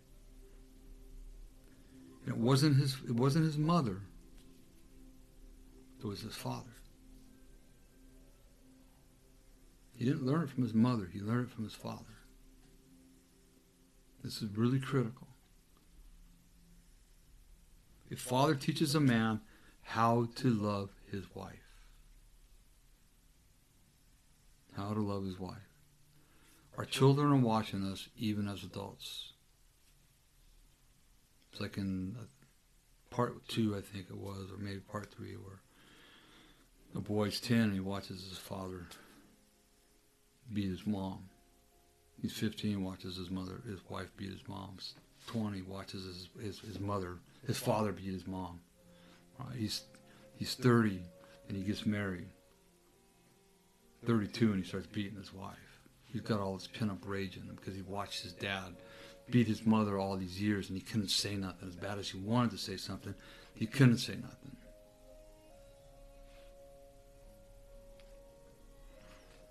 [2.26, 4.00] It wasn't his it wasn't his mother.
[5.98, 6.70] It was his father.
[9.96, 12.04] He didn't learn it from his mother, he learned it from his father.
[14.22, 15.26] This is really critical.
[18.11, 19.40] A father teaches a man
[19.83, 21.54] how to love his wife.
[24.76, 25.67] How to love his wife.
[26.78, 29.32] Our children are watching us even as adults.
[31.50, 32.24] It's like in uh,
[33.10, 35.60] part two, I think it was, or maybe part three, where
[36.94, 38.86] a boy's 10 and he watches his father
[40.52, 41.28] beat his mom.
[42.22, 44.76] He's 15, watches his mother, his wife beat his mom.
[45.26, 48.60] 20, watches his, his, his mother, his father beat his mom.
[49.40, 49.56] Right?
[49.56, 49.82] He's,
[50.36, 51.00] he's 30
[51.48, 52.28] and he gets married.
[54.06, 55.67] 32 and he starts beating his wife.
[56.12, 58.74] He's got all this pent up rage in him because he watched his dad
[59.30, 61.68] beat his mother all these years and he couldn't say nothing.
[61.68, 63.14] As bad as he wanted to say something,
[63.54, 64.56] he couldn't say nothing.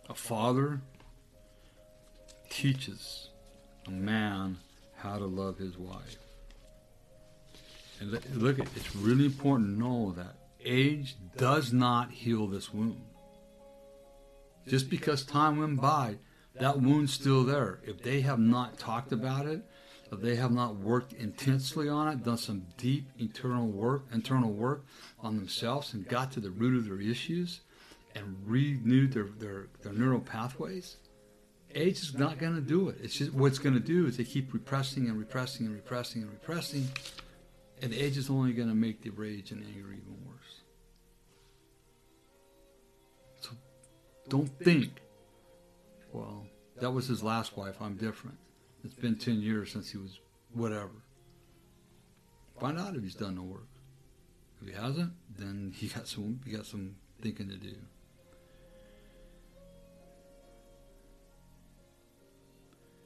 [0.09, 0.81] A father
[2.49, 3.29] teaches
[3.85, 4.57] a man
[4.95, 6.17] how to love his wife.
[7.99, 13.01] And look, it's really important to know that age does not heal this wound.
[14.67, 16.17] Just because time went by,
[16.59, 17.79] that wound's still there.
[17.83, 19.61] If they have not talked about it,
[20.11, 24.85] if they have not worked intensely on it, done some deep internal work, internal work
[25.19, 27.61] on themselves, and got to the root of their issues,
[28.15, 30.97] and renewed their, their, their neural pathways,
[31.75, 32.97] age is not going to do it.
[33.03, 36.31] It's just what's going to do is they keep repressing and repressing and repressing and
[36.31, 36.87] repressing,
[37.81, 40.61] and age is only going to make the rage and anger even worse.
[43.41, 43.49] So
[44.29, 45.01] don't think,
[46.11, 46.46] well,
[46.79, 47.75] that was his last wife.
[47.81, 48.37] I'm different.
[48.83, 50.19] It's been 10 years since he was
[50.53, 51.03] whatever.
[52.59, 53.67] Find out if he's done the work.
[54.61, 57.75] If he hasn't, then he got some he got some thinking to do.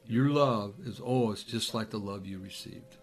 [0.05, 2.97] Your love is always just like the love you received.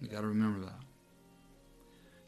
[0.00, 0.80] You got to remember that.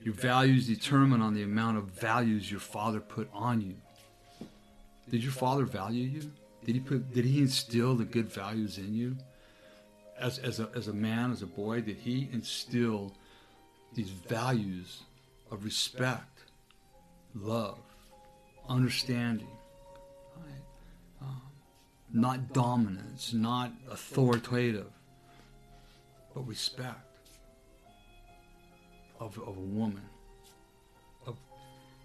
[0.02, 3.76] Your values determine on the amount of values your father put on you.
[5.10, 6.32] Did your father value you?
[6.64, 9.16] Did he put did he instill the good values in you?
[10.18, 13.12] As as a as a man, as a boy, did he instill
[13.92, 15.02] these values
[15.50, 16.44] of respect,
[17.34, 17.78] love,
[18.68, 19.48] understanding,
[22.12, 24.86] not um, dominance, not authoritative,
[26.34, 27.28] but respect
[29.18, 30.08] of, of a woman.
[31.26, 31.36] Of,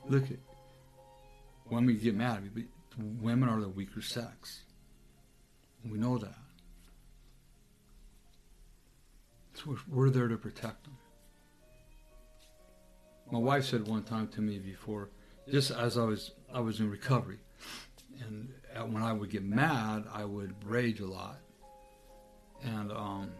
[0.09, 0.37] look at
[1.65, 2.43] when we get mad,
[2.97, 4.63] women are the weaker sex.
[5.89, 6.35] We know that.
[9.53, 10.97] So we're, there to protect them.
[13.31, 15.09] My wife said one time to me before,
[15.49, 17.39] just as I was I was in recovery,
[18.21, 18.49] and
[18.91, 21.39] when I would get mad, I would rage a lot.
[22.63, 23.31] And um,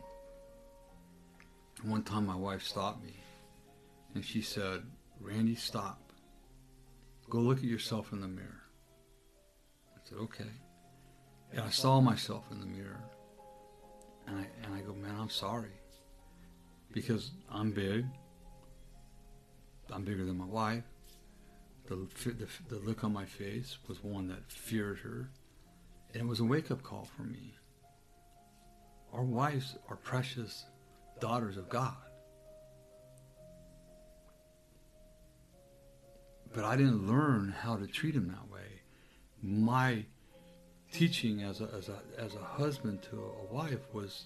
[1.84, 3.16] one time my wife stopped me
[4.14, 4.84] and she said,
[5.20, 6.00] Randy, stop.
[7.30, 8.65] Go look at yourself in the mirror.
[10.06, 10.52] I said, okay.
[11.52, 13.04] And I saw myself in the mirror.
[14.28, 15.72] And I, and I go, man, I'm sorry.
[16.92, 18.06] Because I'm big.
[19.92, 20.84] I'm bigger than my wife.
[21.88, 25.30] The, the, the look on my face was one that feared her,
[26.14, 27.54] and it was a wake up call for me.
[29.14, 30.66] Our wives are precious
[31.20, 31.96] daughters of God.
[36.54, 38.65] But I didn't learn how to treat them that way.
[39.46, 40.06] My
[40.92, 44.26] teaching as a, as a, as a husband to a wife was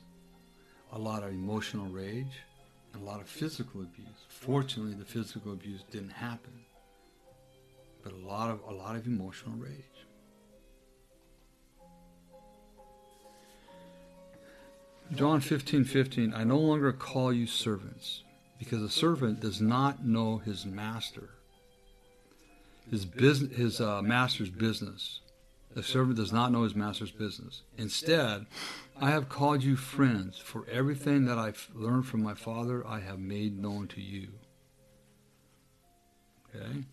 [0.94, 2.44] a lot of emotional rage
[2.94, 4.26] and a lot of physical abuse.
[4.30, 6.54] Fortunately, the physical abuse didn't happen
[8.04, 9.84] but a lot of a lot of emotional rage.
[15.16, 18.24] John 15, 15, I no longer call you servants,
[18.60, 21.32] because a servant does not know his master,
[22.90, 25.22] his, business, his uh, master's business.
[25.76, 27.62] The servant does not know his master's business.
[27.78, 28.48] Instead,
[29.00, 33.20] I have called you friends, for everything that I've learned from my Father I have
[33.20, 34.30] made known to you.
[36.56, 36.84] Okay?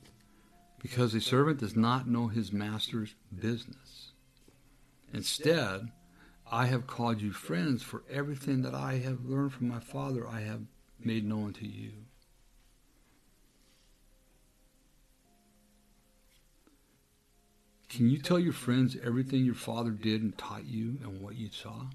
[0.87, 4.13] because a servant does not know his master's business.
[5.13, 5.89] Instead,
[6.49, 10.43] I have called you friends, for everything that I have learned from my Father I
[10.43, 10.61] have
[11.01, 11.91] made known to you.
[17.97, 21.49] Can you tell your friends everything your father did and taught you and what you
[21.51, 21.87] saw?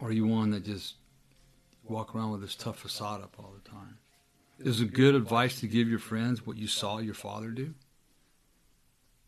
[0.00, 0.96] Or are you one that just
[1.84, 3.98] walk around with this tough facade up all the time?
[4.58, 7.72] Is it good advice to give your friends what you saw your father do?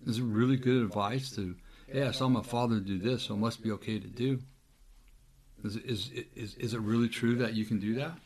[0.05, 1.55] Is it really good advice to,
[1.87, 4.41] hey, I saw my father do this, so it must be okay to do?
[5.63, 8.19] Is, is, is, is it really true that you can do that?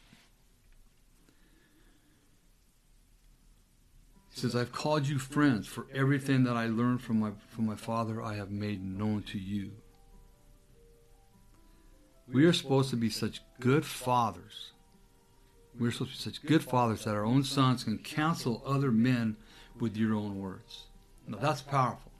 [4.32, 7.76] He says, I've called you friends, for everything that I learned from my, from my
[7.76, 9.72] Father I have made known to you.
[12.32, 14.72] We are supposed to be such good fathers.
[15.78, 19.36] We're supposed to be such good fathers that our own sons can counsel other men
[19.78, 20.84] with your own words.
[21.28, 22.10] Now that's powerful.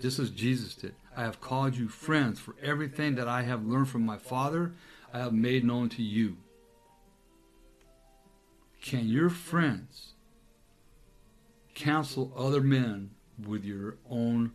[0.00, 0.94] Just as Jesus did.
[1.16, 4.72] I have called you friends, for everything that I have learned from my Father
[5.14, 6.38] I have made known to you.
[8.80, 10.11] Can your friends
[11.82, 13.10] counsel other men
[13.44, 14.52] with your own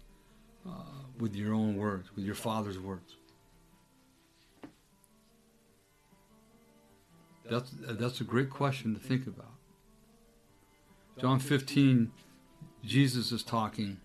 [0.66, 0.72] uh,
[1.20, 3.16] with your own words, with your father's words.
[7.50, 9.54] That's that's a great question to think about.
[11.20, 12.12] John 15,
[12.86, 13.98] Jesus is talking,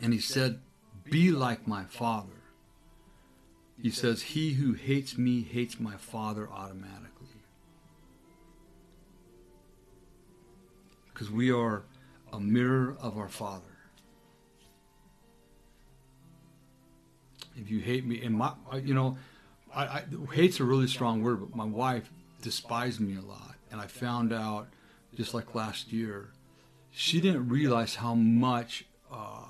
[0.00, 0.60] and he said,
[1.04, 2.28] "Be like my Father."
[3.80, 7.10] He says, "He who hates me hates my Father automatically."
[11.12, 11.84] Because we are
[12.32, 13.64] a mirror of our Father.
[17.56, 18.52] If you hate me, and my,
[18.82, 19.18] you know,
[19.74, 22.10] I, I, hate's a really strong word, but my wife
[22.40, 24.68] despised me a lot, and I found out
[25.14, 26.30] just like last year,
[26.90, 29.46] she didn't realize how much uh,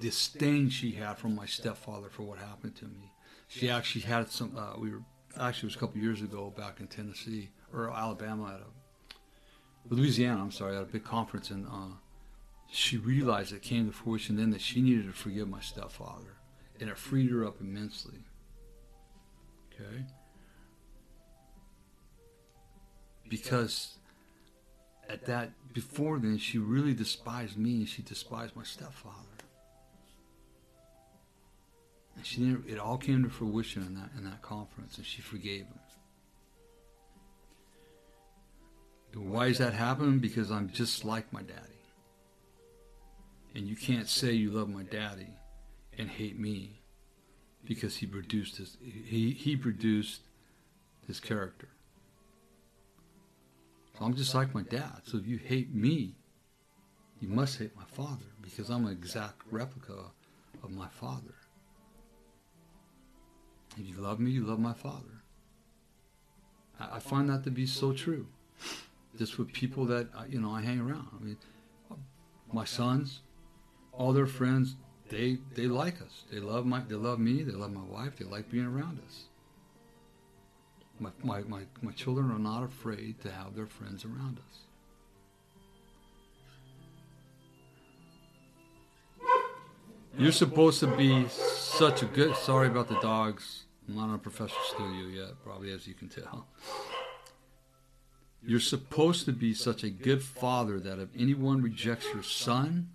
[0.00, 3.12] disdain she had from my stepfather for what happened to me.
[3.48, 4.56] She actually had some.
[4.56, 5.02] Uh, we were
[5.38, 8.83] actually it was a couple years ago back in Tennessee or Alabama at a
[9.88, 11.96] Louisiana, I'm sorry, at a big conference, and uh,
[12.70, 16.36] she realized it came to fruition then that she needed to forgive my stepfather,
[16.80, 18.24] and it freed her up immensely.
[19.72, 20.04] Okay?
[23.28, 23.96] Because
[25.08, 29.16] at that, before then, she really despised me and she despised my stepfather.
[32.16, 35.20] And she didn't, it all came to fruition in that, in that conference, and she
[35.20, 35.78] forgave him.
[39.14, 40.18] Why is that happening?
[40.18, 41.60] Because I'm just like my daddy.
[43.54, 45.38] And you can't say you love my daddy
[45.96, 46.80] and hate me
[47.64, 50.22] because he produced his he, he produced
[51.06, 51.68] his character.
[53.96, 55.02] So I'm just like my dad.
[55.04, 56.16] So if you hate me,
[57.20, 60.10] you must hate my father because I'm an exact replica
[60.64, 61.34] of my father.
[63.78, 65.22] If you love me, you love my father.
[66.80, 68.26] I, I find that to be so true
[69.18, 71.08] just with people that uh, you know I hang around.
[71.18, 71.36] I mean,
[72.52, 73.20] my sons,
[73.92, 74.76] all their friends,
[75.08, 76.24] they they like us.
[76.32, 77.42] They love my they love me.
[77.42, 78.16] They love my wife.
[78.16, 79.24] They like being around us.
[80.98, 84.64] My my my, my children are not afraid to have their friends around us.
[90.16, 92.36] You're supposed to be such a good.
[92.36, 93.64] Sorry about the dogs.
[93.88, 96.46] I'm not in a professional studio yet, probably as you can tell.
[98.46, 102.90] You're supposed to be such a good father that if anyone rejects your son,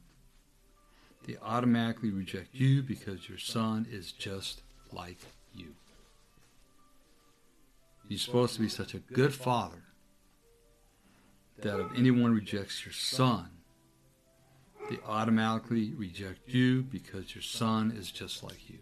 [1.26, 5.20] they automatically reject you because your son is just like
[5.54, 5.76] you.
[8.08, 9.84] You're supposed to be such a good father
[11.62, 13.50] that if anyone rejects your son,
[14.90, 18.80] they automatically reject you because your son is just like you.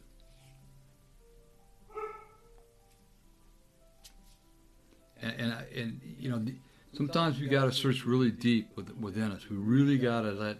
[5.21, 6.45] And, and, and you know,
[6.93, 9.49] sometimes we got to search really deep within us.
[9.49, 10.57] We really got to let,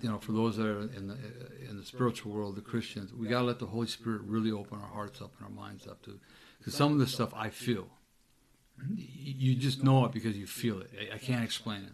[0.00, 1.16] you know, for those that are in the
[1.68, 4.78] in the spiritual world, the Christians, we got to let the Holy Spirit really open
[4.80, 6.18] our hearts up and our minds up to,
[6.58, 7.88] because some of the stuff I feel.
[8.96, 10.90] You just know it because you feel it.
[11.14, 11.92] I can't explain it.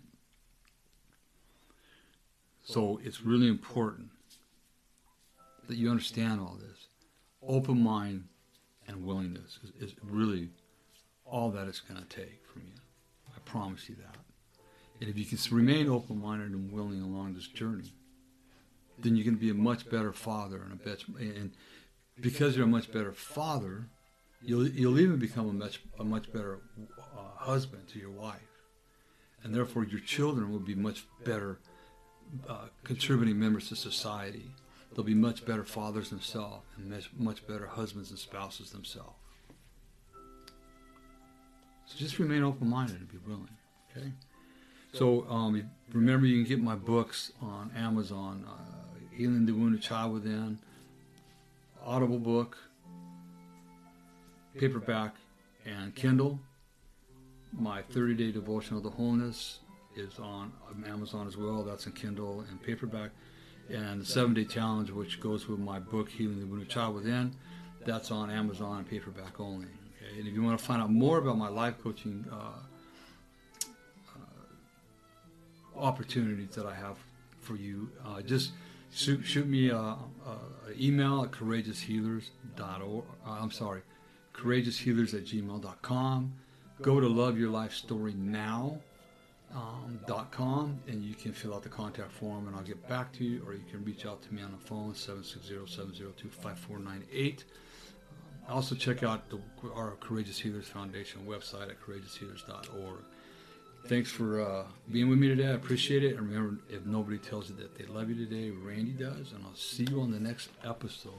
[2.64, 4.08] So it's really important
[5.68, 6.88] that you understand all this.
[7.42, 8.24] Open mind
[8.88, 10.48] and willingness is, is really
[11.30, 12.80] all that it's going to take from you.
[13.34, 14.16] I promise you that.
[15.00, 17.92] And if you can remain open minded and willing along this journey,
[18.98, 21.52] then you're going to be a much better father and a better, and
[22.20, 23.86] because you're a much better father,
[24.42, 26.60] you'll you'll even become a much a much better
[26.98, 28.50] uh, husband to your wife,
[29.42, 31.60] and therefore your children will be much better
[32.48, 34.50] uh, contributing members to society.
[34.92, 39.19] They'll be much better fathers themselves and much, much better husbands and spouses themselves.
[41.90, 43.48] So just remain open minded and be willing.
[43.96, 44.12] Okay?
[44.92, 45.60] So um,
[45.92, 50.58] remember, you can get my books on Amazon uh, Healing the Wounded Child Within,
[51.84, 52.56] Audible book,
[54.56, 55.16] paperback,
[55.66, 56.38] and Kindle.
[57.52, 59.58] My 30 day devotional to wholeness
[59.96, 60.52] is on
[60.86, 61.64] Amazon as well.
[61.64, 63.10] That's in Kindle and paperback.
[63.68, 67.34] And the seven day challenge, which goes with my book, Healing the Wounded Child Within,
[67.84, 69.66] that's on Amazon and paperback only.
[70.16, 72.52] And if you want to find out more about my life coaching uh,
[74.16, 76.98] uh, opportunities that I have
[77.40, 78.52] for you, uh, just
[78.92, 79.96] shoot, shoot me an
[80.78, 83.04] email at courageoushealers.org.
[83.26, 83.82] I'm sorry,
[84.34, 86.32] courageoushealers at gmail.com.
[86.82, 88.78] Go to Love Your Life Story Now
[89.54, 90.00] um,
[90.88, 93.54] and you can fill out the contact form and I'll get back to you or
[93.54, 97.36] you can reach out to me on the phone 760-702-5498 um,
[98.48, 99.38] also check out the,
[99.74, 103.04] our Courageous Healers Foundation website at courageoushealers.org
[103.86, 105.48] thanks for uh, being with me today.
[105.48, 106.16] I appreciate it.
[106.16, 109.32] And remember if nobody tells you that they love you today Randy does.
[109.32, 111.12] And I'll see you on the next episode.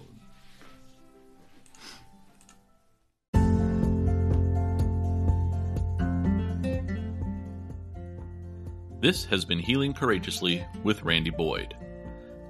[9.01, 11.76] This has been Healing Courageously with Randy Boyd.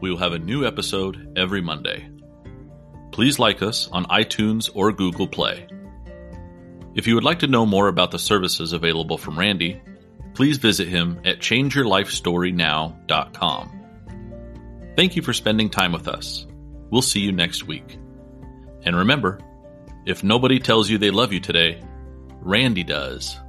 [0.01, 2.09] We will have a new episode every Monday.
[3.11, 5.67] Please like us on iTunes or Google Play.
[6.95, 9.81] If you would like to know more about the services available from Randy,
[10.33, 13.77] please visit him at changeyourlifestorynow.com.
[14.95, 16.45] Thank you for spending time with us.
[16.89, 17.97] We'll see you next week.
[18.83, 19.39] And remember,
[20.05, 21.81] if nobody tells you they love you today,
[22.41, 23.39] Randy does.